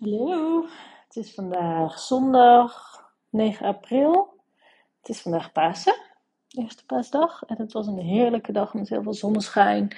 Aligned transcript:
Hallo, 0.00 0.64
het 1.06 1.16
is 1.16 1.34
vandaag 1.34 1.98
zondag 1.98 3.02
9 3.30 3.66
april. 3.66 4.40
Het 5.00 5.08
is 5.08 5.20
vandaag 5.20 5.52
Pasen, 5.52 5.96
eerste 6.48 6.84
paasdag. 6.86 7.42
En 7.46 7.56
het 7.58 7.72
was 7.72 7.86
een 7.86 7.98
heerlijke 7.98 8.52
dag 8.52 8.74
met 8.74 8.88
heel 8.88 9.02
veel 9.02 9.14
zonneschijn. 9.14 9.96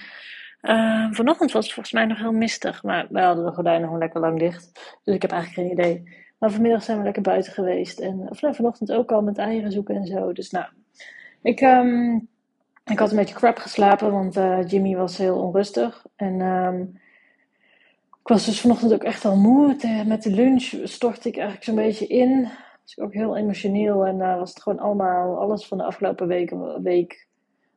Uh, 0.62 1.12
vanochtend 1.12 1.52
was 1.52 1.64
het 1.64 1.74
volgens 1.74 1.94
mij 1.94 2.04
nog 2.04 2.18
heel 2.18 2.32
mistig, 2.32 2.82
maar 2.82 3.06
we 3.10 3.20
hadden 3.20 3.44
de 3.44 3.52
gordijnen 3.52 3.84
gewoon 3.84 3.98
lekker 3.98 4.20
lang 4.20 4.38
dicht. 4.38 4.96
Dus 5.04 5.14
ik 5.14 5.22
heb 5.22 5.30
eigenlijk 5.30 5.68
geen 5.68 5.78
idee. 5.78 6.16
Maar 6.38 6.50
vanmiddag 6.50 6.82
zijn 6.82 6.98
we 6.98 7.04
lekker 7.04 7.22
buiten 7.22 7.52
geweest. 7.52 7.98
En 7.98 8.30
of, 8.30 8.40
nou, 8.40 8.54
vanochtend 8.54 8.92
ook 8.92 9.12
al 9.12 9.22
met 9.22 9.38
eieren 9.38 9.72
zoeken 9.72 9.96
en 9.96 10.06
zo. 10.06 10.32
Dus 10.32 10.50
nou, 10.50 10.66
ik, 11.42 11.60
um, 11.60 12.28
ik 12.84 12.98
had 12.98 13.10
een 13.10 13.16
beetje 13.16 13.34
crap 13.34 13.58
geslapen, 13.58 14.12
want 14.12 14.36
uh, 14.36 14.68
Jimmy 14.68 14.96
was 14.96 15.16
heel 15.16 15.38
onrustig. 15.38 16.06
En... 16.16 16.40
Um, 16.40 17.06
ik 18.28 18.34
was 18.34 18.46
dus 18.46 18.60
vanochtend 18.60 18.92
ook 18.92 19.02
echt 19.02 19.24
al 19.24 19.36
moe. 19.36 20.04
Met 20.06 20.22
de 20.22 20.30
lunch 20.30 20.74
stortte 20.82 21.28
ik 21.28 21.36
eigenlijk 21.36 21.64
zo'n 21.64 21.74
beetje 21.74 22.06
in. 22.06 22.48
Was 22.82 22.96
ik 22.96 23.04
ook 23.04 23.12
heel 23.12 23.36
emotioneel. 23.36 24.06
En 24.06 24.18
uh, 24.18 24.38
was 24.38 24.50
het 24.50 24.62
gewoon 24.62 24.78
allemaal, 24.78 25.38
alles 25.38 25.66
van 25.66 25.78
de 25.78 25.84
afgelopen 25.84 26.26
week, 26.26 26.54
week 26.82 27.28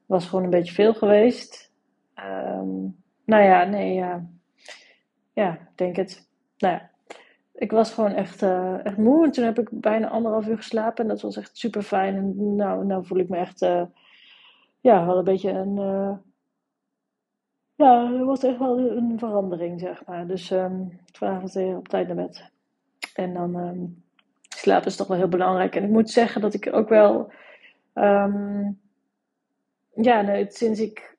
was 0.05 0.25
gewoon 0.25 0.43
een 0.43 0.49
beetje 0.49 0.73
veel 0.73 0.93
geweest. 0.93 1.71
Um, 2.15 3.03
nou 3.25 3.43
ja, 3.43 3.63
nee, 3.63 3.93
ja. 3.93 4.25
Ja, 5.33 5.53
ik 5.53 5.69
denk 5.75 5.95
het. 5.95 6.29
Nou 6.57 6.73
ja, 6.73 6.89
ik 7.53 7.71
was 7.71 7.93
gewoon 7.93 8.11
echt, 8.11 8.41
uh, 8.41 8.85
echt 8.85 8.97
moe. 8.97 9.25
En 9.25 9.31
toen 9.31 9.45
heb 9.45 9.59
ik 9.59 9.69
bijna 9.71 10.09
anderhalf 10.09 10.47
uur 10.47 10.57
geslapen. 10.57 11.03
En 11.03 11.09
dat 11.09 11.21
was 11.21 11.37
echt 11.37 11.57
super 11.57 11.81
fijn. 11.81 12.15
En 12.15 12.55
nou, 12.55 12.85
nou 12.85 13.05
voel 13.05 13.19
ik 13.19 13.29
me 13.29 13.37
echt, 13.37 13.59
ja, 14.81 15.05
wel 15.05 15.17
een 15.17 15.23
beetje 15.23 15.49
een 15.49 15.77
ja, 17.81 18.13
er 18.13 18.25
was 18.25 18.43
echt 18.43 18.57
wel 18.57 18.79
een 18.79 19.19
verandering, 19.19 19.79
zeg 19.79 20.05
maar. 20.05 20.27
Dus 20.27 20.51
um, 20.51 20.99
vanavond 21.11 21.53
weer 21.53 21.77
op 21.77 21.87
tijd 21.87 22.07
naar 22.07 22.15
bed. 22.15 22.49
En 23.13 23.33
dan 23.33 23.55
um, 23.55 24.03
slapen 24.55 24.87
is 24.87 24.95
toch 24.95 25.07
wel 25.07 25.17
heel 25.17 25.27
belangrijk. 25.27 25.75
En 25.75 25.83
ik 25.83 25.89
moet 25.89 26.09
zeggen 26.09 26.41
dat 26.41 26.53
ik 26.53 26.73
ook 26.73 26.89
wel... 26.89 27.31
Um, 27.93 28.79
ja, 29.93 30.45
sinds 30.47 30.79
ik... 30.79 31.17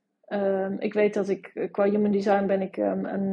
ik 0.79 0.93
weet 0.93 1.15
dat 1.15 1.29
ik 1.29 1.69
qua 1.71 1.91
human 1.91 2.11
design 2.11 2.47
ben 2.47 2.63
ik 2.63 2.77
een 2.77 3.31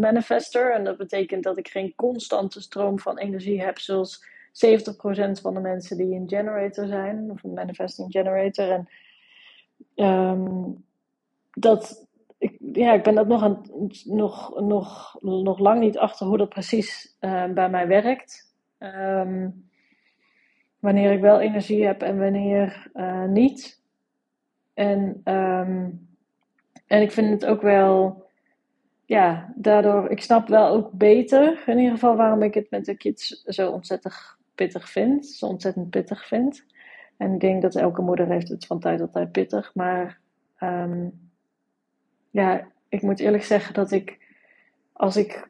manifester. 0.00 0.72
En 0.72 0.84
dat 0.84 0.96
betekent 0.96 1.44
dat 1.44 1.58
ik 1.58 1.68
geen 1.68 1.92
constante 1.96 2.60
stroom 2.60 2.98
van 2.98 3.18
energie 3.18 3.62
heb 3.62 3.78
zoals 3.78 4.26
70% 4.26 5.40
van 5.42 5.54
de 5.54 5.60
mensen 5.60 5.96
die 5.96 6.14
een 6.14 6.28
generator 6.28 6.86
zijn. 6.86 7.30
Of 7.30 7.44
een 7.44 7.52
manifesting 7.52 8.10
generator. 8.10 8.86
En 9.94 10.84
dat 11.50 12.07
ik, 12.38 12.58
ja, 12.72 12.92
ik 12.92 13.02
ben 13.02 13.14
dat 13.14 13.26
nog, 13.26 13.58
nog, 14.04 14.60
nog, 14.60 15.16
nog 15.20 15.58
lang 15.58 15.80
niet 15.80 15.98
achter 15.98 16.26
hoe 16.26 16.38
dat 16.38 16.48
precies 16.48 17.16
uh, 17.20 17.44
bij 17.44 17.70
mij 17.70 17.86
werkt. 17.86 18.54
Um, 18.78 19.68
wanneer 20.78 21.12
ik 21.12 21.20
wel 21.20 21.40
energie 21.40 21.86
heb 21.86 22.02
en 22.02 22.18
wanneer 22.18 22.90
uh, 22.94 23.24
niet. 23.24 23.82
En, 24.74 25.20
um, 25.24 26.08
en 26.86 27.02
ik 27.02 27.12
vind 27.12 27.30
het 27.30 27.46
ook 27.46 27.62
wel, 27.62 28.26
ja, 29.04 29.52
daardoor, 29.56 30.10
ik 30.10 30.22
snap 30.22 30.48
wel 30.48 30.68
ook 30.68 30.92
beter, 30.92 31.62
in 31.66 31.78
ieder 31.78 31.92
geval 31.92 32.16
waarom 32.16 32.42
ik 32.42 32.54
het 32.54 32.70
met 32.70 32.84
de 32.84 32.96
kids 32.96 33.42
zo 33.44 33.70
ontzettend 33.70 34.36
pittig 34.54 34.88
vind. 34.88 35.26
Zo 35.26 35.46
ontzettend 35.46 35.90
pittig 35.90 36.26
vind. 36.26 36.64
En 37.16 37.32
ik 37.34 37.40
denk 37.40 37.62
dat 37.62 37.76
elke 37.76 38.02
moeder 38.02 38.26
heeft 38.26 38.48
het 38.48 38.66
van 38.66 38.80
tijd 38.80 38.98
tot 38.98 39.12
tijd 39.12 39.32
pittig, 39.32 39.74
maar 39.74 40.20
um, 40.60 41.27
ja, 42.38 42.68
ik 42.88 43.02
moet 43.02 43.20
eerlijk 43.20 43.44
zeggen 43.44 43.74
dat 43.74 43.90
ik, 43.90 44.18
als 44.92 45.16
ik, 45.16 45.48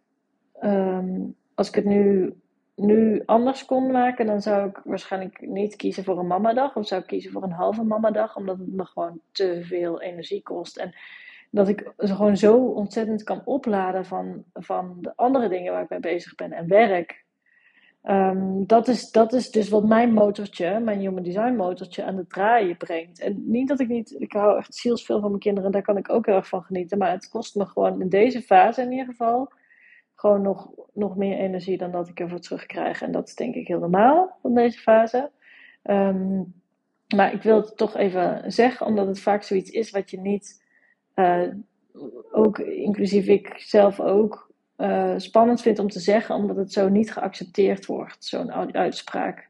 um, 0.62 1.36
als 1.54 1.68
ik 1.68 1.74
het 1.74 1.84
nu, 1.84 2.34
nu 2.74 3.22
anders 3.24 3.64
kon 3.64 3.90
maken, 3.90 4.26
dan 4.26 4.42
zou 4.42 4.68
ik 4.68 4.80
waarschijnlijk 4.84 5.40
niet 5.40 5.76
kiezen 5.76 6.04
voor 6.04 6.18
een 6.18 6.26
mamadag. 6.26 6.76
Of 6.76 6.86
zou 6.86 7.00
ik 7.00 7.06
kiezen 7.06 7.32
voor 7.32 7.42
een 7.42 7.52
halve 7.52 7.82
mamadag, 7.84 8.36
omdat 8.36 8.58
het 8.58 8.72
me 8.72 8.84
gewoon 8.84 9.20
te 9.32 9.60
veel 9.62 10.00
energie 10.00 10.42
kost. 10.42 10.76
En 10.76 10.94
dat 11.50 11.68
ik 11.68 11.92
gewoon 11.96 12.36
zo 12.36 12.56
ontzettend 12.56 13.22
kan 13.22 13.42
opladen 13.44 14.04
van, 14.04 14.44
van 14.52 14.96
de 15.00 15.12
andere 15.16 15.48
dingen 15.48 15.72
waar 15.72 15.82
ik 15.82 15.88
mee 15.88 16.00
bezig 16.00 16.34
ben 16.34 16.52
en 16.52 16.68
werk. 16.68 17.24
Um, 18.02 18.66
dat, 18.66 18.88
is, 18.88 19.10
dat 19.10 19.32
is 19.32 19.50
dus 19.50 19.68
wat 19.68 19.84
mijn 19.84 20.12
motortje, 20.12 20.80
mijn 20.80 20.98
human 20.98 21.22
design 21.22 21.54
motortje, 21.56 22.04
aan 22.04 22.16
het 22.16 22.30
draaien 22.30 22.76
brengt. 22.76 23.20
En 23.20 23.42
niet 23.46 23.68
dat 23.68 23.80
ik 23.80 23.88
niet, 23.88 24.16
ik 24.18 24.32
hou 24.32 24.58
echt 24.58 24.74
zielsveel 24.74 25.20
van 25.20 25.28
mijn 25.28 25.42
kinderen, 25.42 25.70
daar 25.70 25.82
kan 25.82 25.96
ik 25.96 26.10
ook 26.10 26.26
heel 26.26 26.34
erg 26.34 26.48
van 26.48 26.62
genieten. 26.62 26.98
Maar 26.98 27.10
het 27.10 27.28
kost 27.28 27.54
me 27.54 27.66
gewoon 27.66 28.00
in 28.00 28.08
deze 28.08 28.42
fase 28.42 28.82
in 28.82 28.90
ieder 28.90 29.06
geval 29.06 29.52
gewoon 30.14 30.42
nog, 30.42 30.70
nog 30.92 31.16
meer 31.16 31.38
energie 31.38 31.78
dan 31.78 31.90
dat 31.90 32.08
ik 32.08 32.20
ervoor 32.20 32.40
terugkrijg. 32.40 33.02
En 33.02 33.12
dat 33.12 33.28
is 33.28 33.34
denk 33.34 33.54
ik 33.54 33.68
heel 33.68 33.78
normaal 33.78 34.36
van 34.42 34.54
deze 34.54 34.78
fase. 34.78 35.30
Um, 35.84 36.54
maar 37.16 37.32
ik 37.32 37.42
wil 37.42 37.56
het 37.56 37.76
toch 37.76 37.96
even 37.96 38.52
zeggen, 38.52 38.86
omdat 38.86 39.06
het 39.06 39.20
vaak 39.20 39.42
zoiets 39.42 39.70
is 39.70 39.90
wat 39.90 40.10
je 40.10 40.20
niet, 40.20 40.64
uh, 41.14 41.48
ook 42.32 42.58
inclusief 42.58 43.26
ik 43.26 43.52
zelf 43.56 44.00
ook, 44.00 44.47
uh, 44.78 45.14
spannend 45.16 45.62
vind 45.62 45.78
om 45.78 45.88
te 45.88 46.00
zeggen, 46.00 46.34
omdat 46.34 46.56
het 46.56 46.72
zo 46.72 46.88
niet 46.88 47.12
geaccepteerd 47.12 47.86
wordt, 47.86 48.24
zo'n 48.24 48.74
uitspraak. 48.74 49.48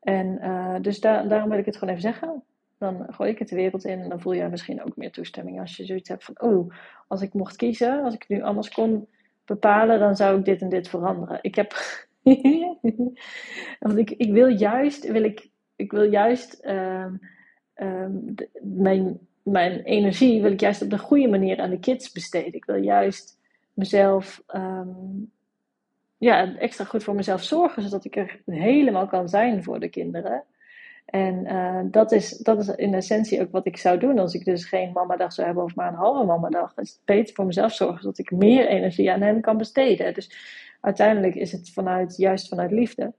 En 0.00 0.38
uh, 0.42 0.76
dus 0.80 1.00
daar, 1.00 1.28
daarom 1.28 1.50
wil 1.50 1.58
ik 1.58 1.64
het 1.64 1.76
gewoon 1.76 1.94
even 1.94 2.14
zeggen. 2.14 2.42
Dan 2.78 3.06
gooi 3.10 3.30
ik 3.30 3.38
het 3.38 3.48
de 3.48 3.56
wereld 3.56 3.84
in 3.84 4.00
en 4.00 4.08
dan 4.08 4.20
voel 4.20 4.32
je 4.32 4.48
misschien 4.48 4.84
ook 4.84 4.96
meer 4.96 5.10
toestemming. 5.10 5.60
Als 5.60 5.76
je 5.76 5.84
zoiets 5.84 6.08
hebt 6.08 6.24
van, 6.24 6.40
oh, 6.40 6.74
als 7.06 7.22
ik 7.22 7.34
mocht 7.34 7.56
kiezen, 7.56 8.02
als 8.02 8.14
ik 8.14 8.28
nu 8.28 8.42
anders 8.42 8.70
kon 8.70 9.08
bepalen, 9.44 9.98
dan 9.98 10.16
zou 10.16 10.38
ik 10.38 10.44
dit 10.44 10.60
en 10.60 10.68
dit 10.68 10.88
veranderen. 10.88 11.38
Ik 11.42 11.54
heb, 11.54 11.74
want 13.80 13.96
ik, 13.96 14.10
ik 14.10 14.32
wil 14.32 14.48
juist, 14.48 15.06
wil 15.10 15.24
ik, 15.24 15.50
ik 15.76 15.92
wil 15.92 16.10
juist 16.10 16.66
um, 16.66 17.20
de, 18.34 18.48
mijn, 18.62 19.18
mijn 19.42 19.82
energie 19.82 20.42
wil 20.42 20.52
ik 20.52 20.60
juist 20.60 20.82
op 20.82 20.90
de 20.90 20.98
goede 20.98 21.28
manier 21.28 21.60
aan 21.60 21.70
de 21.70 21.78
kids 21.78 22.12
besteden. 22.12 22.54
Ik 22.54 22.64
wil 22.64 22.82
juist 22.82 23.37
mezelf 23.78 24.42
um, 24.54 25.32
ja, 26.16 26.56
extra 26.56 26.84
goed 26.84 27.04
voor 27.04 27.14
mezelf 27.14 27.42
zorgen, 27.42 27.82
zodat 27.82 28.04
ik 28.04 28.16
er 28.16 28.40
helemaal 28.44 29.06
kan 29.06 29.28
zijn 29.28 29.62
voor 29.62 29.80
de 29.80 29.88
kinderen. 29.88 30.44
En 31.04 31.34
uh, 31.46 31.80
dat, 31.84 32.12
is, 32.12 32.36
dat 32.38 32.60
is 32.60 32.68
in 32.68 32.94
essentie 32.94 33.40
ook 33.40 33.52
wat 33.52 33.66
ik 33.66 33.76
zou 33.76 33.98
doen 33.98 34.18
als 34.18 34.34
ik 34.34 34.44
dus 34.44 34.64
geen 34.64 34.92
mamadag 34.92 35.32
zou 35.32 35.46
hebben 35.46 35.64
of 35.64 35.74
maar 35.74 35.88
een 35.88 35.94
halve 35.94 36.24
mamadag. 36.24 36.72
is 36.76 37.00
beter 37.04 37.34
voor 37.34 37.46
mezelf 37.46 37.72
zorgen, 37.72 38.02
zodat 38.02 38.18
ik 38.18 38.30
meer 38.30 38.66
energie 38.66 39.12
aan 39.12 39.20
hen 39.20 39.40
kan 39.40 39.56
besteden. 39.56 40.14
Dus 40.14 40.32
uiteindelijk 40.80 41.34
is 41.34 41.52
het 41.52 41.70
vanuit, 41.70 42.16
juist 42.16 42.48
vanuit 42.48 42.70
liefde. 42.70 43.12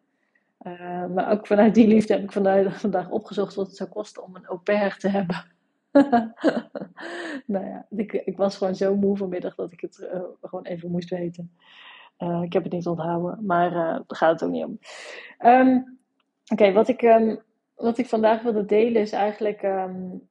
Uh, 0.68 1.06
maar 1.06 1.32
ook 1.32 1.48
vanuit 1.48 1.76
die 1.76 1.88
liefde 1.88 2.14
heb 2.14 2.24
ik 2.24 2.32
vandaag, 2.32 2.80
vandaag 2.80 3.10
opgezocht 3.10 3.56
wat 3.56 3.68
het 3.68 3.76
zou 3.76 3.90
kosten 3.90 4.24
om 4.24 4.36
een 4.36 4.46
au 4.46 4.60
pair 4.60 4.98
te 4.98 5.10
hebben. 5.10 5.46
nou 7.46 7.66
ja, 7.66 7.86
ik, 7.90 8.14
ik, 8.14 8.38
was 8.38 8.58
gewoon 8.58 8.76
zo 8.76 8.96
moe 8.96 9.18
vanmiddag 9.18 9.56
dat 9.56 9.72
ik 9.72 9.82
het 9.82 10.10
uh, 10.14 10.22
gewoon 10.42 10.66
even 10.66 10.92
moest 10.92 11.10
weten. 11.10 11.52
Uh, 12.20 12.42
ik 12.42 12.54
heb 12.54 12.64
het 12.64 12.72
niet 12.72 12.88
onthouden, 12.88 13.46
maar 13.46 13.72
uh, 13.72 13.78
daar 13.78 14.04
gaat 14.08 14.32
het 14.32 14.44
ook 14.44 14.52
niet 14.52 14.66
om. 14.66 14.80
Um, 15.46 15.98
Oké, 16.52 16.72
wat, 16.72 16.88
ik, 16.88 17.02
um, 17.02 17.40
wat 17.76 17.98
ik 17.98 18.08
vandaag 18.08 18.42
wilde 18.42 18.66
delen 18.66 19.02
is 19.02 19.12
eigenlijk. 19.12 19.64
Um, 19.64 20.28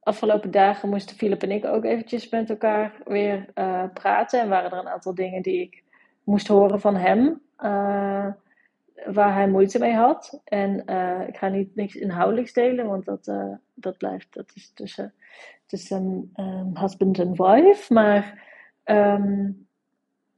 afgelopen 0.00 0.50
dagen 0.50 0.88
moesten 0.88 1.16
Philip 1.16 1.42
en 1.42 1.50
ik 1.50 1.64
ook 1.64 1.84
eventjes 1.84 2.28
met 2.28 2.50
elkaar 2.50 3.00
weer 3.04 3.52
praten. 3.92 4.40
En 4.40 4.48
waren 4.48 4.70
er 4.70 4.78
een 4.78 4.88
aantal 4.88 5.14
dingen 5.14 5.42
die 5.42 5.60
ik 5.60 5.82
moest 6.24 6.48
horen 6.48 6.80
van 6.80 6.96
hem 6.96 7.42
waar 9.04 9.34
hij 9.34 9.48
moeite 9.48 9.78
mee 9.78 9.94
had. 9.94 10.40
En 10.44 10.82
uh, 10.86 11.28
ik 11.28 11.36
ga 11.36 11.48
niet 11.48 11.74
niks 11.74 11.94
inhoudelijks 11.94 12.52
delen, 12.52 12.86
want 12.86 13.04
dat, 13.04 13.26
uh, 13.26 13.54
dat 13.74 13.96
blijft, 13.96 14.34
dat 14.34 14.50
is 14.54 14.72
tussen, 14.74 15.14
tussen 15.66 16.32
um, 16.36 16.70
husband 16.76 17.18
en 17.18 17.30
wife. 17.30 17.92
Maar 17.92 18.42
um, 18.84 19.66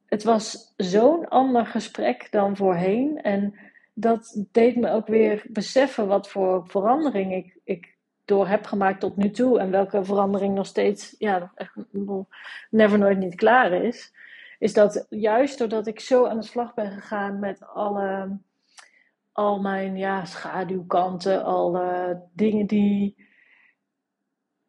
het 0.07 0.25
was 0.25 0.75
zo'n 0.77 1.29
ander 1.29 1.67
gesprek 1.67 2.29
dan 2.31 2.57
voorheen. 2.57 3.23
En 3.23 3.55
dat 3.95 4.45
deed 4.53 4.77
me 4.77 4.91
ook 4.91 5.07
weer 5.07 5.45
beseffen 5.49 6.07
wat 6.07 6.29
voor 6.29 6.67
verandering 6.67 7.35
ik, 7.35 7.59
ik 7.65 7.95
door 8.25 8.49
heb 8.49 8.65
gemaakt 8.65 9.01
tot 9.01 9.17
nu 9.17 9.31
toe. 9.31 9.59
En 9.59 9.71
welke 9.71 10.05
verandering 10.05 10.55
nog 10.55 10.67
steeds, 10.67 11.15
ja, 11.19 11.53
echt 11.55 11.75
never 12.71 12.99
nooit 12.99 13.19
niet 13.19 13.35
klaar 13.35 13.73
is. 13.73 14.15
Is 14.59 14.73
dat 14.73 15.07
juist 15.11 15.59
doordat 15.59 15.87
ik 15.87 16.01
zo 16.01 16.27
aan 16.27 16.41
de 16.41 16.47
slag 16.47 16.75
ben 16.75 16.91
gegaan 16.91 17.39
met 17.39 17.67
alle 17.67 18.39
al 19.37 19.61
mijn 19.61 19.97
ja, 19.97 20.25
schaduwkanten, 20.25 21.45
alle 21.45 22.23
dingen 22.33 22.67
die, 22.67 23.27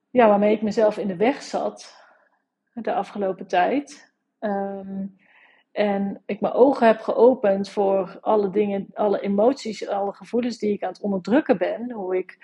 ja, 0.10 0.28
waarmee 0.28 0.56
ik 0.56 0.62
mezelf 0.62 0.98
in 0.98 1.08
de 1.08 1.16
weg 1.16 1.42
zat 1.42 1.96
de 2.74 2.94
afgelopen 2.94 3.48
tijd. 3.48 4.14
Um, 4.40 5.18
en 5.72 6.22
ik 6.26 6.42
mijn 6.42 6.54
ogen 6.54 6.88
heb 6.88 7.00
geopend 7.00 7.70
voor 7.70 8.18
alle 8.22 8.50
dingen, 8.50 8.88
alle 8.94 9.20
emoties, 9.22 9.88
alle 9.88 10.14
gevoelens 10.14 10.58
die 10.58 10.74
ik 10.74 10.84
aan 10.84 10.92
het 10.92 11.02
onderdrukken 11.02 11.58
ben. 11.58 11.92
Hoe 11.92 12.18
ik 12.18 12.38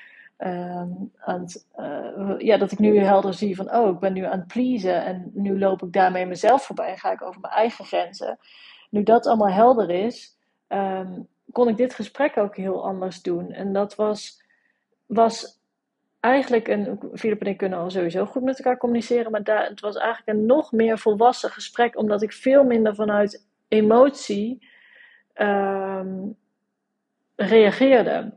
Ehm, 0.44 0.92
aan 1.20 1.46
uh, 1.78 2.36
ja, 2.38 2.58
dat 2.58 2.72
ik 2.72 2.80
nu 2.80 3.00
helder 3.00 3.34
zie 3.34 3.56
van, 3.56 3.76
oh, 3.76 3.94
ik 3.94 4.00
ben 4.00 4.14
nu 4.14 4.24
aan 4.24 4.40
het 4.40 4.48
pleasen 4.48 5.06
en 5.06 5.32
nu 5.34 5.60
loop 5.60 5.84
ik 5.84 5.94
daarmee 5.94 6.26
mezelf 6.26 6.64
voorbij 6.64 6.90
en 6.90 6.98
ga 6.98 7.12
ik 7.12 7.22
over 7.22 7.42
mijn 7.42 7.54
eigen 7.54 7.86
grenzen. 7.86 8.38
Nu 8.90 9.04
dat 9.04 9.26
allemaal 9.26 9.50
helder 9.52 9.90
is, 9.90 10.38
ehm, 10.68 11.22
kon 11.54 11.68
ik 11.68 11.78
dit 11.78 11.94
gesprek 11.94 12.38
ook 12.38 12.56
heel 12.56 12.86
anders 12.86 13.22
doen. 13.22 13.52
En 13.52 13.74
dat 13.74 13.96
was, 13.96 14.42
was 15.06 15.62
eigenlijk 16.20 16.68
een. 16.68 17.00
Filip 17.14 17.42
en 17.42 17.48
ik 17.48 17.58
kunnen 17.58 17.80
al 17.80 17.90
sowieso 17.90 18.26
goed 18.26 18.44
met 18.44 18.58
elkaar 18.58 18.78
communiceren, 18.78 19.32
maar 19.32 19.44
daar, 19.44 19.66
het 19.70 19.80
was 19.80 19.96
eigenlijk 19.96 20.38
een 20.38 20.46
nog 20.46 20.72
meer 20.72 20.98
volwassen 20.98 21.50
gesprek, 21.50 21.98
omdat 21.98 22.22
ik 22.22 22.34
veel 22.34 22.64
minder 22.64 22.96
vanuit 22.96 23.46
emotie 23.68 24.68
um, 25.36 26.38
reageerde. 27.36 28.34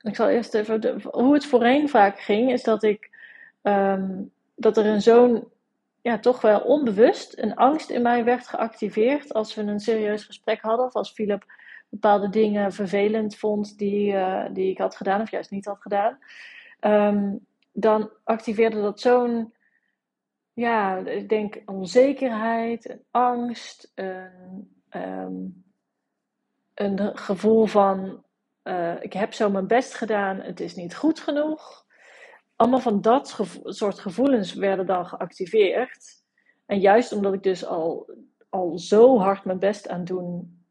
Ik 0.00 0.16
zal 0.16 0.28
eerst 0.28 0.54
even. 0.54 1.02
Hoe 1.10 1.34
het 1.34 1.46
voorheen 1.46 1.88
vaak 1.88 2.20
ging, 2.20 2.52
is 2.52 2.62
dat 2.62 2.82
ik. 2.82 3.10
Um, 3.62 4.32
dat 4.54 4.76
er 4.76 4.86
een 4.86 5.02
zo'n. 5.02 5.50
Ja, 6.00 6.18
toch 6.18 6.40
wel 6.40 6.60
onbewust 6.60 7.38
een 7.38 7.54
angst 7.54 7.90
in 7.90 8.02
mij 8.02 8.24
werd 8.24 8.48
geactiveerd 8.48 9.32
als 9.32 9.54
we 9.54 9.62
een 9.62 9.80
serieus 9.80 10.24
gesprek 10.24 10.60
hadden. 10.60 10.86
Of 10.86 10.94
als 10.94 11.12
Philip 11.12 11.44
bepaalde 11.92 12.28
dingen 12.28 12.72
vervelend 12.72 13.36
vond 13.36 13.78
die, 13.78 14.12
uh, 14.12 14.44
die 14.52 14.70
ik 14.70 14.78
had 14.78 14.96
gedaan 14.96 15.20
of 15.20 15.30
juist 15.30 15.50
niet 15.50 15.64
had 15.64 15.80
gedaan. 15.80 16.18
Um, 16.80 17.46
dan 17.72 18.10
activeerde 18.24 18.80
dat 18.80 19.00
zo'n, 19.00 19.54
ja, 20.52 20.96
ik 20.96 21.28
denk 21.28 21.62
onzekerheid, 21.66 22.90
een 22.90 23.04
angst, 23.10 23.92
een, 23.94 24.82
um, 24.90 25.64
een 26.74 27.16
gevoel 27.18 27.66
van 27.66 28.24
uh, 28.64 29.02
ik 29.02 29.12
heb 29.12 29.32
zo 29.32 29.50
mijn 29.50 29.66
best 29.66 29.94
gedaan, 29.94 30.40
het 30.40 30.60
is 30.60 30.74
niet 30.74 30.96
goed 30.96 31.20
genoeg. 31.20 31.86
Allemaal 32.56 32.80
van 32.80 33.00
dat 33.00 33.40
soort 33.64 33.98
gevoelens 33.98 34.54
werden 34.54 34.86
dan 34.86 35.06
geactiveerd. 35.06 36.22
En 36.66 36.80
juist 36.80 37.12
omdat 37.12 37.34
ik 37.34 37.42
dus 37.42 37.64
al, 37.64 38.14
al 38.48 38.78
zo 38.78 39.18
hard 39.18 39.44
mijn 39.44 39.58
best 39.58 39.88
aan 39.88 40.04
doen 40.04 40.61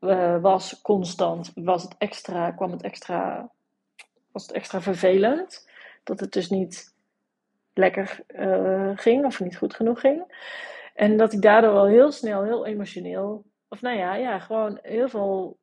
uh, 0.00 0.40
was, 0.40 0.80
constant, 0.80 1.50
was 1.54 1.82
het 1.82 1.94
extra, 1.98 2.50
kwam 2.50 2.70
het 2.70 2.82
extra, 2.82 3.50
was 4.32 4.42
het 4.42 4.52
extra 4.52 4.80
vervelend. 4.80 5.68
Dat 6.04 6.20
het 6.20 6.32
dus 6.32 6.48
niet 6.48 6.94
lekker 7.74 8.20
uh, 8.28 8.90
ging 8.94 9.24
of 9.24 9.40
niet 9.40 9.56
goed 9.56 9.74
genoeg 9.74 10.00
ging. 10.00 10.48
En 10.94 11.16
dat 11.16 11.32
ik 11.32 11.42
daardoor 11.42 11.74
al 11.74 11.86
heel 11.86 12.12
snel, 12.12 12.42
heel 12.44 12.66
emotioneel, 12.66 13.44
of 13.68 13.80
nou 13.80 13.96
ja, 13.96 14.14
ja 14.14 14.38
gewoon 14.38 14.78
heel 14.82 15.08
veel 15.08 15.58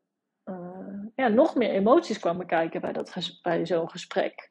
uh, 0.45 1.03
ja, 1.15 1.27
nog 1.27 1.55
meer 1.55 1.69
emoties 1.69 2.19
kwamen 2.19 2.45
kijken 2.45 2.81
bij, 2.81 2.93
dat, 2.93 3.39
bij 3.41 3.65
zo'n 3.65 3.89
gesprek. 3.89 4.49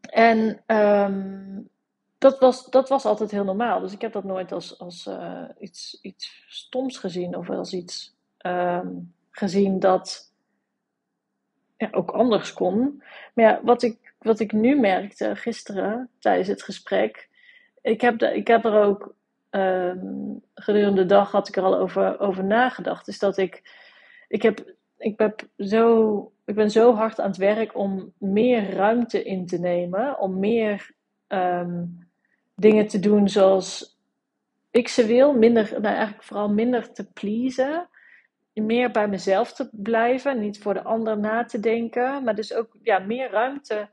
En 0.00 0.62
um, 0.66 1.69
dat, 2.20 2.38
was, 2.38 2.66
dat 2.66 2.88
was 2.88 3.04
altijd 3.04 3.30
heel 3.30 3.44
normaal. 3.44 3.80
Dus 3.80 3.92
ik 3.92 4.00
heb 4.00 4.12
dat 4.12 4.24
nooit 4.24 4.52
als, 4.52 4.78
als 4.78 5.06
uh, 5.06 5.44
iets, 5.58 5.98
iets 6.02 6.44
stoms 6.48 6.98
gezien 6.98 7.36
of 7.36 7.50
als 7.50 7.72
iets 7.72 8.14
um, 8.46 9.14
gezien 9.30 9.78
dat 9.78 10.32
ja, 11.76 11.88
ook 11.90 12.10
anders 12.10 12.52
kon. 12.52 13.02
Maar 13.34 13.44
ja, 13.44 13.60
wat 13.62 13.82
ik, 13.82 14.14
wat 14.18 14.40
ik 14.40 14.52
nu 14.52 14.80
merkte 14.80 15.36
gisteren 15.36 16.08
tijdens 16.18 16.48
het 16.48 16.62
gesprek. 16.62 17.28
Ik 17.82 18.00
heb, 18.00 18.22
ik 18.22 18.46
heb 18.46 18.64
er 18.64 18.82
ook 18.82 19.14
um, 19.50 20.42
gedurende 20.54 21.00
de 21.00 21.06
dag 21.06 21.30
had 21.30 21.48
ik 21.48 21.56
er 21.56 21.62
al 21.62 21.78
over, 21.78 22.20
over 22.20 22.44
nagedacht. 22.44 23.08
Is 23.08 23.18
dat 23.18 23.36
ik 23.36 23.62
ik, 24.28 24.42
heb, 24.42 24.74
ik, 24.98 25.18
heb 25.18 25.48
zo, 25.56 26.32
ik 26.44 26.54
ben 26.54 26.70
zo 26.70 26.94
hard 26.94 27.20
aan 27.20 27.28
het 27.28 27.36
werk 27.36 27.76
om 27.76 28.12
meer 28.18 28.70
ruimte 28.70 29.22
in 29.22 29.46
te 29.46 29.58
nemen. 29.58 30.18
Om 30.18 30.38
meer 30.38 30.90
um, 31.28 32.09
dingen 32.60 32.86
te 32.86 32.98
doen 32.98 33.28
zoals 33.28 33.98
ik 34.70 34.88
ze 34.88 35.06
wil. 35.06 35.32
Minder, 35.32 35.70
nou 35.70 35.94
eigenlijk 35.94 36.24
vooral 36.24 36.48
minder 36.48 36.92
te 36.92 37.12
pleasen. 37.12 37.88
Meer 38.52 38.90
bij 38.90 39.08
mezelf 39.08 39.52
te 39.52 39.68
blijven. 39.72 40.40
Niet 40.40 40.62
voor 40.62 40.74
de 40.74 40.82
ander 40.82 41.18
na 41.18 41.44
te 41.44 41.60
denken. 41.60 42.24
Maar 42.24 42.34
dus 42.34 42.54
ook 42.54 42.76
ja, 42.82 42.98
meer 42.98 43.30
ruimte, 43.30 43.88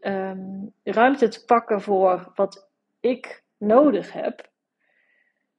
um, 0.00 0.72
ruimte 0.82 1.28
te 1.28 1.44
pakken 1.44 1.80
voor 1.80 2.32
wat 2.34 2.70
ik 3.00 3.44
nodig 3.58 4.12
heb. 4.12 4.50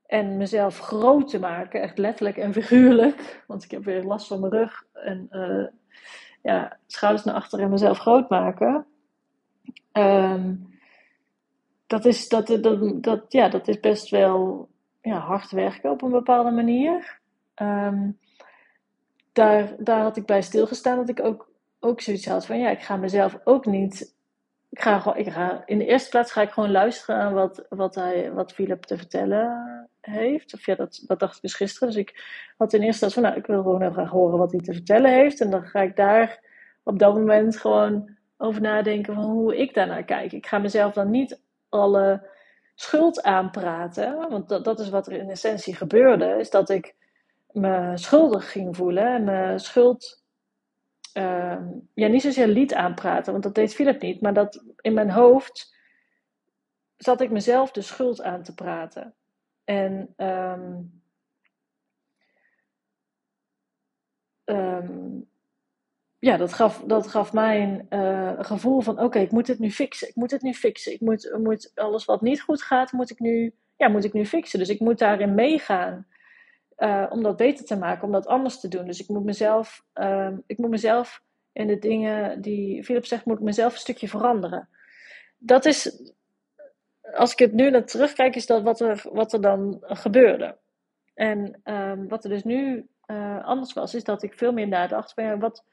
En 0.06 0.38
mezelf 0.38 0.80
groot 0.80 1.30
te 1.30 1.40
maken, 1.40 1.82
echt 1.82 1.98
letterlijk 1.98 2.38
en 2.38 2.54
figuurlijk. 2.54 3.44
Want 3.48 3.64
ik 3.64 3.72
heb 3.72 3.84
weer 3.84 4.04
last 4.04 4.28
van 4.28 4.40
mijn 4.40 4.52
rug. 4.52 4.86
En 4.94 5.28
uh, 5.32 5.68
ja, 6.42 6.78
schouders 6.88 7.24
naar 7.24 7.36
achter 7.36 7.60
en 7.60 7.70
mezelf 7.70 7.98
groot 7.98 8.30
maken. 8.30 8.86
Um, 9.94 10.73
dat, 11.94 12.06
is, 12.06 12.30
dat, 12.30 12.48
dat, 12.48 13.04
dat, 13.04 13.26
ja, 13.28 13.50
dat 13.50 13.68
is 13.68 13.80
best 13.80 14.10
wel 14.10 14.70
ja, 15.02 15.18
hard 15.18 15.52
werken 15.52 15.92
op 15.92 16.02
een 16.02 16.12
bepaalde 16.12 16.52
manier. 16.52 17.20
Um, 17.62 18.20
daar, 19.34 19.76
daar 19.78 20.02
had 20.02 20.18
ik 20.18 20.26
bij 20.26 20.42
stilgestaan 20.42 20.98
dat 20.98 21.10
ik 21.10 21.24
ook, 21.24 21.50
ook 21.80 22.02
zoiets 22.02 22.26
had 22.26 22.46
van 22.46 22.60
ja, 22.60 22.70
ik 22.70 22.82
ga 22.82 22.96
mezelf 22.96 23.40
ook 23.44 23.66
niet 23.66 24.14
ik 24.70 24.82
ga, 24.82 25.00
gewoon, 25.00 25.18
ik 25.18 25.30
ga, 25.30 25.64
in 25.66 25.78
de 25.78 25.86
eerste 25.86 26.10
plaats 26.10 26.32
ga 26.32 26.42
ik 26.42 26.52
gewoon 26.52 26.72
luisteren 26.72 27.22
aan 27.22 27.34
wat, 27.34 27.66
wat, 27.70 27.96
hij, 27.96 28.32
wat 28.32 28.54
Philip 28.54 28.84
te 28.84 28.98
vertellen 28.98 29.90
heeft. 30.02 30.54
Of 30.54 30.66
ja, 30.66 30.76
dat, 30.76 31.04
dat 31.08 31.20
dacht 31.20 31.36
ik 31.36 31.42
dus 31.42 31.54
gisteren. 31.54 31.88
Dus 31.88 31.98
ik 31.98 32.24
had 32.58 32.74
in 32.74 32.82
eerste 32.82 33.06
instantie 33.06 33.22
van, 33.22 33.24
nou, 33.24 33.38
ik 33.38 33.46
wil 33.46 33.62
gewoon 33.62 33.82
heel 33.82 33.92
graag 33.92 34.10
horen 34.10 34.38
wat 34.38 34.52
hij 34.52 34.60
te 34.60 34.74
vertellen 34.74 35.12
heeft. 35.12 35.42
En 35.42 35.50
dan 35.50 35.66
ga 35.66 35.82
ik 35.82 35.96
daar 35.96 36.40
op 36.84 37.00
dat 37.00 37.14
moment 37.14 37.58
gewoon 37.58 38.10
over 38.38 38.62
nadenken 38.62 39.14
van 39.14 39.24
hoe 39.24 39.58
ik 39.58 39.74
daarnaar 39.74 40.04
kijk. 40.04 40.32
Ik 40.32 40.48
ga 40.48 40.58
mezelf 40.58 40.94
dan 40.94 41.10
niet 41.10 41.42
alle 41.74 42.30
schuld 42.76 43.22
aanpraten. 43.22 44.30
Want 44.30 44.50
dat, 44.50 44.64
dat 44.64 44.80
is 44.80 44.90
wat 44.90 45.08
er 45.08 45.14
in 45.14 45.30
essentie 45.30 45.76
gebeurde. 45.76 46.26
Is 46.40 46.50
dat 46.50 46.70
ik 46.70 46.96
me 47.52 47.92
schuldig 47.98 48.52
ging 48.52 48.76
voelen. 48.76 49.06
En 49.06 49.24
me 49.24 49.60
schuld 49.60 50.24
uh, 51.14 51.58
ja, 51.94 52.08
niet 52.08 52.22
zozeer 52.22 52.48
lied 52.48 52.74
aanpraten, 52.74 53.32
want 53.32 53.44
dat 53.44 53.56
deed 53.56 53.74
Philip 53.74 54.02
niet, 54.02 54.22
maar 54.22 54.34
dat 54.34 54.64
in 54.82 54.94
mijn 54.94 55.12
hoofd 55.12 55.76
zat 56.98 57.22
ik 57.22 57.32
mezelf 57.32 57.72
de 57.72 57.82
schuld 57.82 58.22
aan 58.22 58.44
te 58.44 58.54
praten. 58.54 59.16
En 59.64 60.14
um, 60.18 61.02
ja, 66.24 66.38
dat 66.38 66.54
gaf, 66.54 66.84
dat 66.86 67.08
gaf 67.08 67.34
mij 67.34 67.62
een 67.62 67.86
uh, 68.00 68.34
gevoel 68.38 68.82
van: 68.82 69.00
oké, 69.00 69.20
ik 69.20 69.32
moet 69.32 69.48
het 69.48 69.60
nu 69.60 69.72
fixen. 69.72 70.08
Ik 70.08 70.16
moet 70.16 70.32
het 70.32 70.42
nu 70.42 70.54
fixen. 70.54 70.94
Ik 70.94 71.00
moet, 71.00 71.36
moet 71.38 71.72
alles 71.76 72.06
wat 72.06 72.22
niet 72.22 72.42
goed 72.42 72.62
gaat, 72.62 72.92
moet 72.92 73.10
ik 73.10 73.20
nu, 73.20 73.54
ja, 73.76 73.88
moet 73.88 74.04
ik 74.04 74.14
nu 74.14 74.26
fixen. 74.26 74.60
Dus 74.60 74.70
ik 74.70 74.80
moet 74.80 75.00
daarin 75.00 75.36
meegaan. 75.36 76.08
Uh, 76.78 77.06
om 77.10 77.24
dat 77.24 77.38
beter 77.38 77.66
te 77.66 77.78
maken, 77.78 78.04
om 78.04 78.12
dat 78.12 78.28
anders 78.28 78.60
te 78.60 78.68
doen. 78.68 78.86
Dus 78.86 79.00
ik 79.00 79.08
moet 79.08 79.24
mezelf, 79.24 79.86
uh, 79.96 80.30
ik 80.46 80.58
moet 80.58 80.70
mezelf 80.70 81.22
in 81.52 81.68
de 81.68 81.80
dingen 81.80 82.42
die 82.42 82.84
Philip 82.84 83.06
zegt, 83.06 83.26
moet 83.26 83.38
ik 83.38 83.44
mezelf 83.44 83.74
een 83.74 83.80
stukje 83.80 84.08
veranderen. 84.08 84.70
Dat 85.38 85.66
is, 85.66 86.12
als 87.14 87.32
ik 87.32 87.40
het 87.40 87.54
nu 87.54 87.70
naar 87.70 87.86
terugkijk, 87.86 88.36
is 88.36 88.46
dat 88.46 88.62
wat 88.62 88.80
er, 88.80 89.06
wat 89.12 89.34
er 89.34 89.42
dan 89.42 89.78
gebeurde. 89.82 90.58
En 91.14 91.62
um, 91.64 92.08
wat 92.08 92.24
er 92.24 92.30
dus 92.30 92.44
nu 92.44 92.88
uh, 93.08 93.46
anders 93.46 93.74
was, 93.74 93.96
is 93.96 94.04
dat 94.04 94.24
ik 94.24 94.34
veel 94.34 94.54
meer 94.54 94.68
nadacht 94.68 95.14
van 95.14 95.24
ja, 95.24 95.38
wat, 95.38 95.66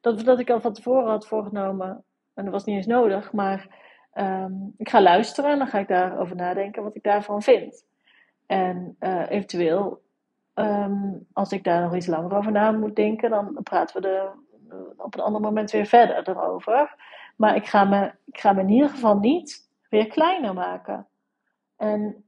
dat, 0.00 0.24
dat 0.24 0.38
ik 0.38 0.50
al 0.50 0.60
van 0.60 0.72
tevoren 0.72 1.10
had 1.10 1.26
voorgenomen. 1.26 2.04
En 2.34 2.44
dat 2.44 2.52
was 2.52 2.64
niet 2.64 2.76
eens 2.76 2.86
nodig, 2.86 3.32
maar 3.32 3.78
um, 4.14 4.74
ik 4.76 4.88
ga 4.88 5.02
luisteren 5.02 5.50
en 5.50 5.58
dan 5.58 5.66
ga 5.66 5.78
ik 5.78 5.88
daarover 5.88 6.36
nadenken 6.36 6.82
wat 6.82 6.96
ik 6.96 7.02
daarvan 7.02 7.42
vind. 7.42 7.84
En 8.46 8.96
uh, 9.00 9.30
eventueel 9.30 10.00
Um, 10.54 11.26
als 11.32 11.52
ik 11.52 11.64
daar 11.64 11.82
nog 11.82 11.94
iets 11.94 12.06
langer 12.06 12.36
over 12.36 12.52
na 12.52 12.70
moet 12.70 12.96
denken, 12.96 13.30
dan 13.30 13.58
praten 13.62 14.02
we 14.02 14.08
er 14.08 14.32
op 14.96 15.14
een 15.14 15.20
ander 15.20 15.40
moment 15.40 15.70
weer 15.70 15.86
verder 15.86 16.28
erover. 16.28 16.94
Maar 17.36 17.56
ik 17.56 17.66
ga 17.66 17.84
me, 17.84 18.12
ik 18.24 18.40
ga 18.40 18.52
me 18.52 18.60
in 18.60 18.68
ieder 18.68 18.88
geval 18.88 19.18
niet 19.18 19.70
weer 19.88 20.06
kleiner 20.06 20.54
maken. 20.54 21.06
En 21.76 22.24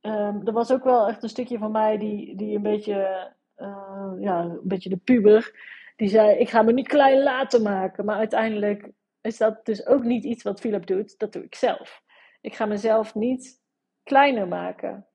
um, 0.00 0.40
er 0.44 0.52
was 0.52 0.72
ook 0.72 0.84
wel 0.84 1.08
echt 1.08 1.22
een 1.22 1.28
stukje 1.28 1.58
van 1.58 1.70
mij 1.70 1.98
die, 1.98 2.36
die 2.36 2.56
een 2.56 2.62
beetje, 2.62 3.30
uh, 3.58 4.12
ja, 4.18 4.40
een 4.40 4.60
beetje 4.62 4.88
de 4.88 5.00
puber, 5.04 5.54
die 5.96 6.08
zei: 6.08 6.38
Ik 6.38 6.48
ga 6.48 6.62
me 6.62 6.72
niet 6.72 6.88
klein 6.88 7.22
laten 7.22 7.62
maken. 7.62 8.04
Maar 8.04 8.16
uiteindelijk 8.16 8.90
is 9.20 9.36
dat 9.36 9.64
dus 9.64 9.86
ook 9.86 10.02
niet 10.02 10.24
iets 10.24 10.42
wat 10.42 10.60
Philip 10.60 10.86
doet, 10.86 11.18
dat 11.18 11.32
doe 11.32 11.44
ik 11.44 11.54
zelf. 11.54 12.02
Ik 12.40 12.54
ga 12.54 12.66
mezelf 12.66 13.14
niet 13.14 13.60
kleiner 14.02 14.48
maken. 14.48 15.06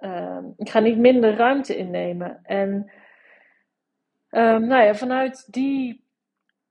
Uh, 0.00 0.38
ik 0.56 0.70
ga 0.70 0.80
niet 0.80 0.98
minder 0.98 1.34
ruimte 1.34 1.76
innemen. 1.76 2.40
En 2.42 2.92
um, 4.30 4.66
nou 4.66 4.82
ja, 4.82 4.94
vanuit 4.94 5.52
die, 5.52 6.04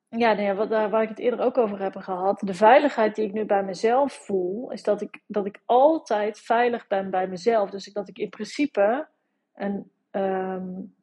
ja, 0.08 0.34
nou 0.34 0.90
waar 0.90 1.02
ik 1.02 1.10
het 1.10 1.20
eerder 1.20 1.40
ook 1.40 1.58
over 1.58 1.82
heb 1.82 1.96
gehad, 1.96 2.40
de 2.40 2.54
veiligheid 2.54 3.16
die 3.16 3.26
ik 3.26 3.34
nu 3.34 3.46
bij 3.46 3.64
mezelf 3.64 4.14
voel, 4.14 4.72
is 4.72 4.84
dat 4.84 5.02
ik, 5.02 5.24
dat 5.28 5.46
ik 5.46 5.62
altijd 5.66 6.40
veilig 6.40 6.88
ben 6.88 7.10
bij 7.10 7.28
mezelf. 7.28 7.70
Dus 7.70 7.94
dat 7.94 8.10
ik 8.10 8.18
in 8.18 8.30
principe 8.30 9.08
een, 9.54 9.92
um, 10.12 10.96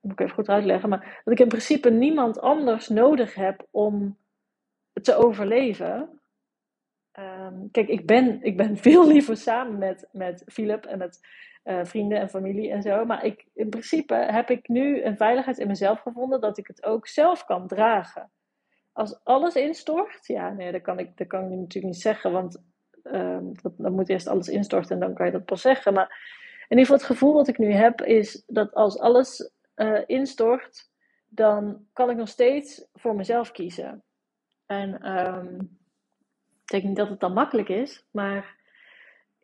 moet 0.00 0.12
ik 0.12 0.20
even 0.20 0.34
goed 0.34 0.48
uitleggen, 0.48 0.88
maar 0.88 1.20
dat 1.24 1.34
ik 1.34 1.40
in 1.40 1.48
principe 1.48 1.90
niemand 1.90 2.40
anders 2.40 2.88
nodig 2.88 3.34
heb 3.34 3.66
om 3.70 4.18
te 4.92 5.14
overleven. 5.14 6.20
Ehm, 7.12 7.54
kijk, 7.70 7.88
ik 7.88 8.06
ben, 8.06 8.42
ik 8.42 8.56
ben 8.56 8.76
veel 8.86 9.06
liever 9.06 9.36
samen 9.36 9.78
met, 9.78 10.08
met 10.12 10.42
Philip 10.46 10.86
en 10.86 10.98
met 10.98 11.20
uh, 11.64 11.84
vrienden 11.84 12.18
en 12.18 12.28
familie 12.28 12.70
en 12.70 12.82
zo. 12.82 13.04
Maar 13.04 13.24
ik, 13.24 13.46
in 13.54 13.70
principe 13.70 14.14
heb 14.14 14.50
ik 14.50 14.68
nu 14.68 15.02
een 15.02 15.16
veiligheid 15.16 15.58
in 15.58 15.66
mezelf 15.66 16.00
gevonden 16.00 16.40
dat 16.40 16.58
ik 16.58 16.66
het 16.66 16.84
ook 16.84 17.06
zelf 17.06 17.44
kan 17.44 17.66
dragen. 17.66 18.30
Als 18.92 19.20
alles 19.24 19.54
instort, 19.54 20.26
ja, 20.26 20.52
nee, 20.52 20.72
dat 20.72 20.82
kan 20.82 20.98
ik, 20.98 21.16
dat 21.16 21.26
kan 21.26 21.44
ik 21.44 21.58
natuurlijk 21.58 21.92
niet 21.92 22.02
zeggen, 22.02 22.32
want 22.32 22.62
uh, 23.04 23.38
dat, 23.62 23.72
dan 23.76 23.92
moet 23.92 24.08
eerst 24.08 24.26
alles 24.26 24.48
instorten 24.48 24.94
en 24.94 25.00
dan 25.00 25.14
kan 25.14 25.26
je 25.26 25.32
dat 25.32 25.44
pas 25.44 25.60
zeggen. 25.60 25.92
Maar 25.92 26.38
in 26.68 26.78
ieder 26.78 26.84
geval 26.84 26.96
het 26.96 27.16
gevoel 27.16 27.32
wat 27.32 27.48
ik 27.48 27.58
nu 27.58 27.72
heb 27.72 28.02
is 28.02 28.44
dat 28.46 28.74
als 28.74 28.98
alles 28.98 29.50
uh, 29.80 30.02
instort, 30.06 30.90
dan 31.28 31.86
kan 31.92 32.10
ik 32.10 32.16
nog 32.16 32.28
steeds 32.28 32.86
voor 32.92 33.14
mezelf 33.14 33.50
kiezen. 33.50 34.02
En 34.66 35.18
um, 35.18 35.78
ik 36.62 36.66
denk 36.66 36.84
niet 36.84 36.96
dat 36.96 37.08
het 37.08 37.20
dan 37.20 37.32
makkelijk 37.32 37.68
is, 37.68 38.06
maar 38.10 38.56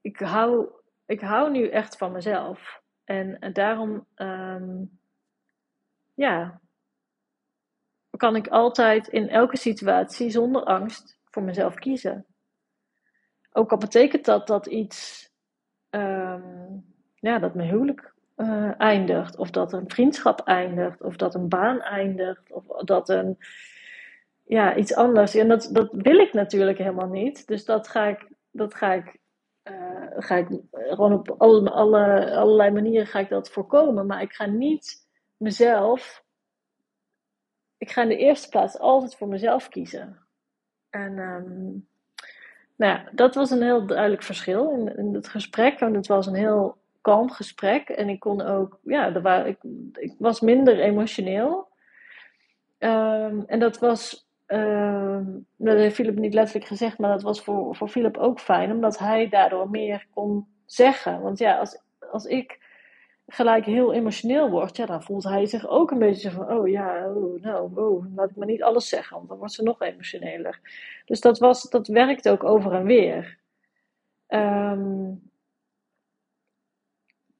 ik 0.01 0.19
hou, 0.19 0.71
ik 1.07 1.21
hou 1.21 1.51
nu 1.51 1.69
echt 1.69 1.97
van 1.97 2.13
mezelf. 2.13 2.83
En, 3.05 3.53
daarom, 3.53 4.07
um, 4.17 4.99
ja, 6.15 6.61
kan 8.17 8.37
ik 8.37 8.49
altijd 8.49 9.09
in 9.09 9.29
elke 9.29 9.57
situatie 9.57 10.31
zonder 10.31 10.65
angst 10.65 11.19
voor 11.25 11.43
mezelf 11.43 11.75
kiezen. 11.75 12.27
Ook 13.53 13.71
al 13.71 13.79
betekent 13.79 14.25
dat 14.25 14.47
dat 14.47 14.67
iets, 14.67 15.31
um, 15.91 16.95
ja, 17.15 17.39
dat 17.39 17.55
mijn 17.55 17.69
huwelijk 17.69 18.15
uh, 18.37 18.81
eindigt, 18.81 19.37
of 19.37 19.51
dat 19.51 19.73
een 19.73 19.91
vriendschap 19.91 20.41
eindigt, 20.41 21.03
of 21.03 21.17
dat 21.17 21.35
een 21.35 21.49
baan 21.49 21.81
eindigt, 21.81 22.53
of 22.53 22.65
dat 22.85 23.09
een, 23.09 23.39
ja, 24.45 24.77
iets 24.77 24.95
anders. 24.95 25.35
En 25.35 25.49
dat, 25.49 25.69
dat 25.73 25.89
wil 25.93 26.19
ik 26.19 26.33
natuurlijk 26.33 26.79
helemaal 26.79 27.09
niet. 27.09 27.47
Dus 27.47 27.65
dat 27.65 27.89
ga 27.89 28.05
ik, 28.07 28.29
dat 28.51 28.75
ga 28.75 28.93
ik, 28.93 29.19
uh, 29.65 30.07
ga 30.17 30.37
ik 30.37 30.49
gewoon 30.73 31.13
op 31.13 31.35
alle, 31.39 31.71
alle, 31.71 32.35
allerlei 32.37 32.71
manieren 32.71 33.07
ga 33.07 33.19
ik 33.19 33.29
dat 33.29 33.51
voorkomen. 33.51 34.07
Maar 34.07 34.23
ik 34.23 34.33
ga 34.33 34.47
niet 34.47 35.07
mezelf, 35.37 36.25
ik 37.79 37.91
ga 37.91 38.03
in 38.03 38.09
de 38.09 38.17
eerste 38.17 38.49
plaats 38.49 38.79
altijd 38.79 39.15
voor 39.17 39.29
mezelf 39.29 39.69
kiezen. 39.69 40.19
En 40.91 41.19
um, 41.19 41.89
nou 42.77 42.93
ja, 42.93 43.09
dat 43.13 43.35
was 43.35 43.51
een 43.51 43.63
heel 43.63 43.87
duidelijk 43.87 44.23
verschil 44.23 44.71
in, 44.71 44.97
in 44.97 45.15
het 45.15 45.29
gesprek. 45.29 45.79
Want 45.79 45.97
het 45.97 46.07
was 46.07 46.27
een 46.27 46.35
heel 46.35 46.77
kalm 47.07 47.31
gesprek. 47.31 47.89
En 47.89 48.09
ik 48.09 48.21
kon 48.21 48.43
ook, 48.43 48.79
ja, 48.83 49.15
er 49.15 49.23
waren, 49.23 49.47
ik, 49.47 49.59
ik 49.93 50.15
was 50.19 50.41
minder 50.41 50.81
emotioneel. 50.81 51.69
Um, 52.79 53.45
en 53.47 53.59
dat 53.59 53.79
was, 53.79 54.29
um, 54.47 55.47
dat 55.57 55.77
heeft 55.77 55.95
Philip 55.95 56.19
niet 56.19 56.35
letterlijk 56.35 56.67
gezegd, 56.67 56.99
maar 56.99 57.11
dat 57.11 57.23
was 57.23 57.43
voor, 57.43 57.77
voor 57.77 57.89
Philip 57.89 58.17
ook 58.17 58.41
fijn, 58.41 58.71
omdat 58.73 58.99
hij 58.99 59.29
daardoor 59.29 59.71
meer 59.71 60.07
kon 60.15 60.47
zeggen. 60.65 61.21
Want 61.21 61.39
ja, 61.39 61.59
als, 61.59 61.83
als 62.11 62.25
ik 62.25 62.59
gelijk 63.27 63.65
heel 63.65 63.93
emotioneel 63.93 64.51
word, 64.51 64.77
ja, 64.77 64.87
dan 64.87 65.03
voelt 65.03 65.25
hij 65.25 65.47
zich 65.47 65.69
ook 65.69 65.91
een 65.91 65.99
beetje 65.99 66.31
van, 66.31 66.51
oh 66.51 66.69
ja, 66.69 67.13
oh, 67.15 67.43
nou, 67.43 67.71
oh, 67.75 68.05
laat 68.15 68.31
ik 68.31 68.37
maar 68.37 68.47
niet 68.47 68.63
alles 68.63 68.89
zeggen, 68.89 69.17
want 69.17 69.29
dan 69.29 69.39
wordt 69.39 69.53
ze 69.53 69.63
nog 69.63 69.81
emotioneler. 69.81 70.61
Dus 71.05 71.21
dat, 71.21 71.39
was, 71.39 71.63
dat 71.63 71.87
werkt 71.87 72.29
ook 72.29 72.45
over 72.45 72.73
en 72.73 72.85
weer. 72.85 73.39
Um, 74.29 75.31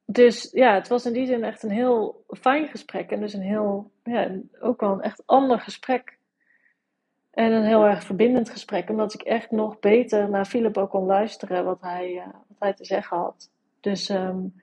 dus 0.09 0.49
ja, 0.51 0.73
het 0.73 0.87
was 0.87 1.05
in 1.05 1.13
die 1.13 1.25
zin 1.25 1.43
echt 1.43 1.63
een 1.63 1.69
heel 1.69 2.23
fijn 2.27 2.67
gesprek. 2.67 3.11
En 3.11 3.19
dus 3.19 3.33
een 3.33 3.41
heel, 3.41 3.91
ja, 4.03 4.29
ook 4.59 4.81
wel 4.81 4.91
een 4.91 5.01
echt 5.01 5.23
ander 5.25 5.59
gesprek. 5.59 6.17
En 7.31 7.51
een 7.51 7.65
heel 7.65 7.85
erg 7.85 8.03
verbindend 8.03 8.49
gesprek. 8.49 8.89
Omdat 8.89 9.13
ik 9.13 9.21
echt 9.21 9.51
nog 9.51 9.79
beter 9.79 10.29
naar 10.29 10.45
Philip 10.45 10.77
ook 10.77 10.89
kon 10.89 11.05
luisteren 11.05 11.65
wat 11.65 11.81
hij, 11.81 12.13
uh, 12.13 12.23
wat 12.25 12.59
hij 12.59 12.73
te 12.73 12.85
zeggen 12.85 13.17
had. 13.17 13.49
Dus 13.79 14.09
um, 14.09 14.53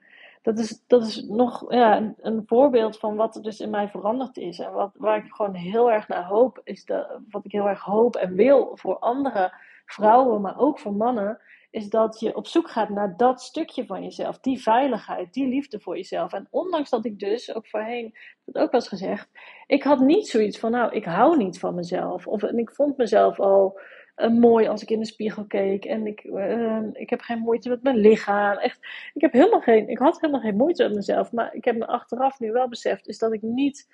dat, 0.41 0.59
is, 0.59 0.83
dat 0.87 1.05
is 1.05 1.23
nog 1.23 1.73
ja, 1.73 1.97
een, 1.97 2.15
een, 2.21 2.43
voorbeeld 2.45 2.99
van 2.99 3.15
wat 3.15 3.35
er 3.35 3.43
dus 3.43 3.59
in 3.59 3.69
mij 3.69 3.89
veranderd 3.89 4.37
is. 4.37 4.59
En 4.59 4.71
wat, 4.71 4.91
waar 4.93 5.17
ik 5.25 5.31
gewoon 5.31 5.53
heel 5.53 5.91
erg 5.91 6.07
naar 6.07 6.25
hoop, 6.25 6.61
is 6.63 6.85
de, 6.85 7.19
wat 7.29 7.45
ik 7.45 7.51
heel 7.51 7.67
erg 7.67 7.81
hoop 7.81 8.15
en 8.15 8.35
wil 8.35 8.71
voor 8.73 8.99
andere 8.99 9.53
vrouwen, 9.85 10.41
maar 10.41 10.59
ook 10.59 10.79
voor 10.79 10.93
mannen 10.93 11.39
is 11.75 11.89
dat 11.89 12.19
je 12.19 12.35
op 12.35 12.47
zoek 12.47 12.69
gaat 12.69 12.89
naar 12.89 13.17
dat 13.17 13.41
stukje 13.41 13.85
van 13.85 14.03
jezelf, 14.03 14.39
die 14.39 14.61
veiligheid, 14.61 15.33
die 15.33 15.47
liefde 15.47 15.79
voor 15.79 15.95
jezelf. 15.95 16.33
En 16.33 16.47
ondanks 16.49 16.89
dat 16.89 17.05
ik 17.05 17.19
dus, 17.19 17.55
ook 17.55 17.67
voorheen, 17.67 18.15
dat 18.45 18.63
ook 18.63 18.71
was 18.71 18.87
gezegd, 18.87 19.29
ik 19.67 19.83
had 19.83 19.99
niet 19.99 20.27
zoiets 20.27 20.59
van, 20.59 20.71
nou, 20.71 20.93
ik 20.93 21.05
hou 21.05 21.37
niet 21.37 21.59
van 21.59 21.75
mezelf. 21.75 22.27
Of 22.27 22.43
en 22.43 22.57
ik 22.57 22.71
vond 22.71 22.97
mezelf 22.97 23.39
al 23.39 23.79
uh, 24.17 24.29
mooi 24.29 24.67
als 24.67 24.81
ik 24.81 24.89
in 24.89 24.99
de 24.99 25.05
spiegel 25.05 25.45
keek. 25.45 25.85
En 25.85 26.07
ik, 26.07 26.23
uh, 26.23 26.79
ik 26.93 27.09
heb 27.09 27.21
geen 27.21 27.39
moeite 27.39 27.69
met 27.69 27.83
mijn 27.83 27.97
lichaam. 27.97 28.57
Echt, 28.57 28.79
ik, 29.13 29.21
heb 29.21 29.31
helemaal 29.31 29.61
geen, 29.61 29.89
ik 29.89 29.97
had 29.97 30.21
helemaal 30.21 30.41
geen 30.41 30.57
moeite 30.57 30.83
met 30.83 30.95
mezelf. 30.95 31.31
Maar 31.31 31.53
ik 31.53 31.65
heb 31.65 31.77
me 31.77 31.87
achteraf 31.87 32.39
nu 32.39 32.51
wel 32.51 32.69
beseft, 32.69 33.07
is 33.07 33.17
dat 33.17 33.33
ik 33.33 33.41
niet 33.41 33.87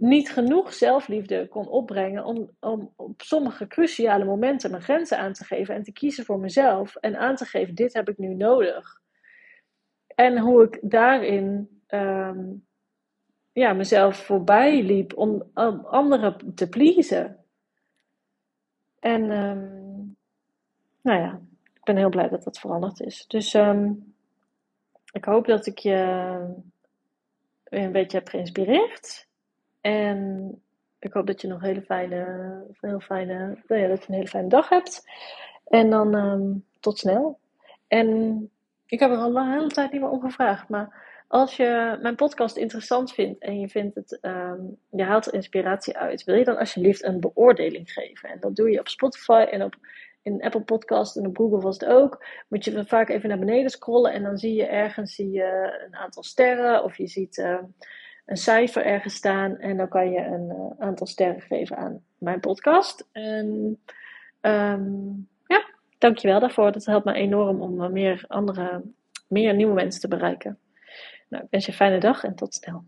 niet 0.00 0.32
genoeg 0.32 0.72
zelfliefde 0.72 1.48
kon 1.48 1.68
opbrengen 1.68 2.24
om, 2.24 2.50
om 2.60 2.92
op 2.96 3.22
sommige 3.22 3.66
cruciale 3.66 4.24
momenten 4.24 4.70
mijn 4.70 4.82
grenzen 4.82 5.18
aan 5.18 5.32
te 5.32 5.44
geven 5.44 5.74
en 5.74 5.82
te 5.82 5.92
kiezen 5.92 6.24
voor 6.24 6.38
mezelf 6.38 6.96
en 6.96 7.16
aan 7.16 7.36
te 7.36 7.44
geven: 7.44 7.74
dit 7.74 7.92
heb 7.92 8.08
ik 8.08 8.18
nu 8.18 8.34
nodig. 8.34 9.00
En 10.06 10.38
hoe 10.38 10.62
ik 10.62 10.78
daarin 10.82 11.68
um, 11.88 12.66
ja, 13.52 13.72
mezelf 13.72 14.16
voorbij 14.16 14.82
liep 14.82 15.16
om, 15.16 15.50
om 15.54 15.84
anderen 15.84 16.54
te 16.54 16.68
pleasen. 16.68 17.44
En 18.98 19.30
um, 19.30 20.16
nou 21.00 21.20
ja, 21.20 21.40
ik 21.74 21.84
ben 21.84 21.96
heel 21.96 22.08
blij 22.08 22.28
dat 22.28 22.44
dat 22.44 22.58
veranderd 22.58 23.00
is. 23.00 23.26
Dus 23.26 23.54
um, 23.54 24.14
ik 25.12 25.24
hoop 25.24 25.46
dat 25.46 25.66
ik 25.66 25.78
je 25.78 25.96
een 27.64 27.92
beetje 27.92 28.18
heb 28.18 28.28
geïnspireerd. 28.28 29.28
En 29.80 30.62
ik 30.98 31.12
hoop 31.12 31.26
dat 31.26 31.40
je 31.40 31.48
nog 31.48 31.60
hele 31.60 31.82
fijne, 31.82 32.62
heel 32.80 33.00
fijne, 33.00 33.58
nou 33.66 33.80
ja, 33.80 33.88
dat 33.88 33.98
je 33.98 34.08
een 34.08 34.14
hele 34.14 34.28
fijne 34.28 34.48
dag 34.48 34.68
hebt. 34.68 35.04
En 35.66 35.90
dan 35.90 36.14
um, 36.14 36.64
tot 36.80 36.98
snel. 36.98 37.38
En 37.88 38.50
ik 38.86 39.00
heb 39.00 39.10
er 39.10 39.16
al 39.16 39.36
een 39.36 39.52
hele 39.52 39.68
tijd 39.68 39.92
niet 39.92 40.00
meer 40.00 40.10
om 40.10 40.20
gevraagd. 40.20 40.68
Maar 40.68 41.08
als 41.28 41.56
je 41.56 41.98
mijn 42.02 42.16
podcast 42.16 42.56
interessant 42.56 43.12
vindt 43.12 43.40
en 43.40 43.60
je 43.60 43.68
vindt 43.68 43.94
het, 43.94 44.18
um, 44.22 44.78
je 44.90 45.02
haalt 45.02 45.26
er 45.26 45.34
inspiratie 45.34 45.96
uit, 45.96 46.24
wil 46.24 46.34
je 46.34 46.44
dan 46.44 46.58
alsjeblieft 46.58 47.04
een 47.04 47.20
beoordeling 47.20 47.92
geven. 47.92 48.28
En 48.28 48.40
dat 48.40 48.56
doe 48.56 48.70
je 48.70 48.80
op 48.80 48.88
Spotify 48.88 49.46
en 49.50 49.62
op 49.62 49.76
in 50.22 50.42
Apple 50.42 50.62
Podcast 50.62 51.16
en 51.16 51.26
op 51.26 51.36
Google 51.36 51.60
was 51.60 51.78
het 51.78 51.88
ook. 51.88 52.24
Moet 52.48 52.64
je 52.64 52.84
vaak 52.86 53.08
even 53.08 53.28
naar 53.28 53.38
beneden 53.38 53.70
scrollen 53.70 54.12
en 54.12 54.22
dan 54.22 54.38
zie 54.38 54.54
je 54.54 54.66
ergens 54.66 55.14
zie 55.14 55.30
je 55.30 55.80
een 55.86 55.96
aantal 55.96 56.22
sterren 56.22 56.84
of 56.84 56.96
je 56.96 57.06
ziet. 57.06 57.38
Uh, 57.38 57.58
een 58.30 58.36
cijfer 58.36 58.84
ergens 58.84 59.14
staan 59.14 59.58
en 59.58 59.76
dan 59.76 59.88
kan 59.88 60.10
je 60.10 60.18
een 60.18 60.48
uh, 60.48 60.86
aantal 60.86 61.06
sterren 61.06 61.40
geven 61.40 61.76
aan 61.76 62.02
mijn 62.18 62.40
podcast. 62.40 63.08
En 63.12 63.78
um, 64.40 65.28
ja, 65.46 65.64
dankjewel 65.98 66.40
daarvoor. 66.40 66.72
Dat 66.72 66.84
helpt 66.84 67.04
me 67.04 67.12
enorm 67.12 67.60
om 67.60 67.92
meer 67.92 68.24
andere, 68.28 68.82
meer 69.28 69.54
nieuwe 69.54 69.74
mensen 69.74 70.00
te 70.00 70.08
bereiken. 70.08 70.58
Nou, 71.28 71.44
ik 71.44 71.50
wens 71.50 71.64
je 71.64 71.70
een 71.70 71.76
fijne 71.76 72.00
dag 72.00 72.24
en 72.24 72.34
tot 72.34 72.54
snel. 72.54 72.84